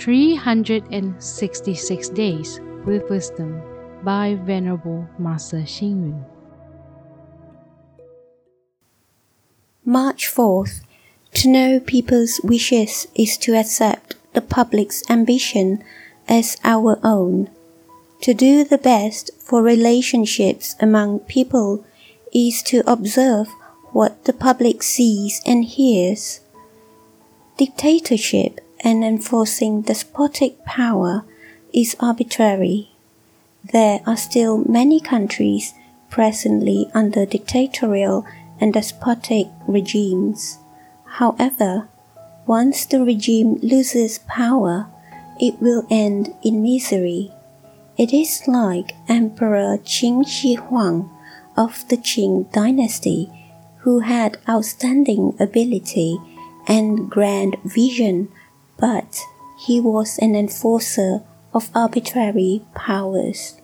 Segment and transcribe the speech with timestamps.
[0.00, 3.60] 366 Days with Wisdom
[4.02, 6.24] by Venerable Master Xing Yun.
[9.84, 10.80] March 4th.
[11.34, 15.84] To know people's wishes is to accept the public's ambition
[16.26, 17.50] as our own.
[18.22, 21.84] To do the best for relationships among people
[22.32, 23.48] is to observe
[23.92, 26.40] what the public sees and hears.
[27.58, 31.24] Dictatorship and enforcing despotic power
[31.72, 32.90] is arbitrary.
[33.72, 35.74] There are still many countries
[36.08, 38.26] presently under dictatorial
[38.60, 40.58] and despotic regimes.
[41.04, 41.88] However,
[42.46, 44.86] once the regime loses power,
[45.38, 47.32] it will end in misery.
[47.96, 51.10] It is like Emperor Qin Shi Huang
[51.56, 53.30] of the Qin dynasty,
[53.78, 56.18] who had outstanding ability
[56.66, 58.28] and grand vision,
[58.80, 59.20] but
[59.58, 63.60] he was an enforcer of arbitrary powers.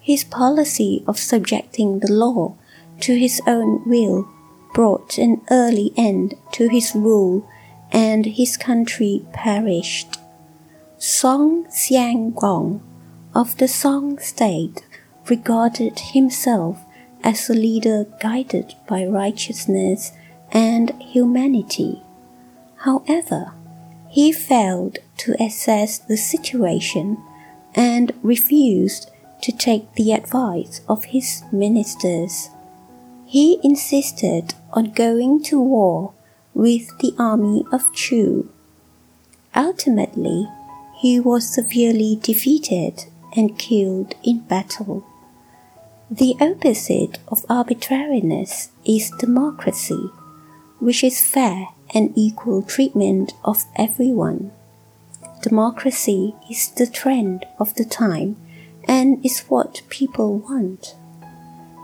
[0.00, 2.54] His policy of subjecting the law
[3.00, 4.28] to his own will
[4.76, 7.48] brought an early end to his rule,
[7.90, 10.18] and his country perished.
[10.98, 12.80] Song Xianggong
[13.34, 14.84] of the Song state
[15.30, 16.84] regarded himself
[17.22, 20.12] as a leader guided by righteousness
[20.52, 22.02] and humanity.
[22.76, 23.52] However,
[24.16, 27.22] he failed to assess the situation
[27.74, 29.10] and refused
[29.42, 32.48] to take the advice of his ministers.
[33.26, 36.14] He insisted on going to war
[36.54, 38.50] with the army of Chu.
[39.54, 40.48] Ultimately,
[40.96, 43.04] he was severely defeated
[43.36, 45.04] and killed in battle.
[46.10, 50.08] The opposite of arbitrariness is democracy,
[50.78, 54.52] which is fair and equal treatment of everyone.
[55.42, 58.36] Democracy is the trend of the time
[58.88, 60.94] and is what people want.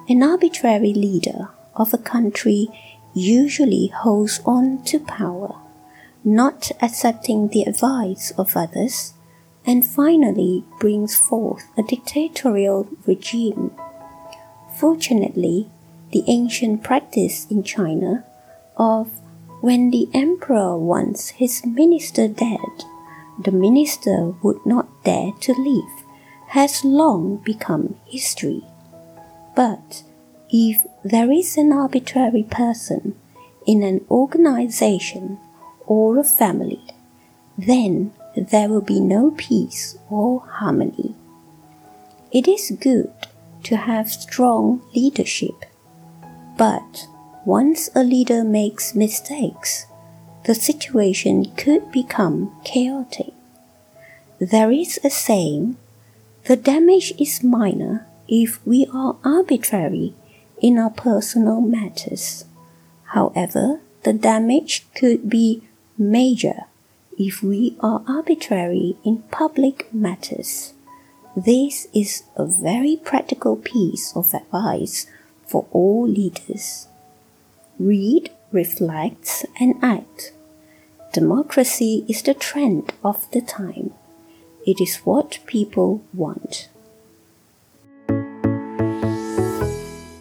[0.09, 2.69] An arbitrary leader of a country
[3.15, 5.55] usually holds on to power,
[6.25, 9.15] not accepting the advice of others,
[9.65, 13.71] and finally brings forth a dictatorial regime.
[14.77, 15.71] Fortunately,
[16.11, 18.25] the ancient practice in China
[18.77, 19.22] of
[19.63, 22.85] when the emperor wants his minister dead,
[23.39, 26.05] the minister would not dare to leave
[26.49, 28.65] has long become history.
[29.55, 30.03] But
[30.51, 33.15] if there is an arbitrary person
[33.65, 35.39] in an organization
[35.87, 36.83] or a family,
[37.57, 41.15] then there will be no peace or harmony.
[42.33, 43.13] It is good
[43.63, 45.67] to have strong leadership,
[46.59, 47.07] but
[47.45, 49.87] once a leader makes mistakes,
[50.45, 53.33] the situation could become chaotic.
[54.39, 55.77] There is a saying
[56.45, 60.15] the damage is minor if we are arbitrary
[60.61, 62.45] in our personal matters.
[63.07, 65.63] However, the damage could be
[65.99, 66.65] major
[67.19, 70.73] if we are arbitrary in public matters.
[71.37, 75.07] This is a very practical piece of advice
[75.47, 76.89] for all leaders.
[77.83, 80.33] Read, reflect, and act.
[81.13, 83.93] Democracy is the trend of the time.
[84.65, 86.69] It is what people want.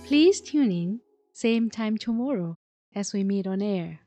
[0.08, 1.02] Please tune in,
[1.34, 2.58] same time tomorrow
[2.96, 4.00] as we meet on air.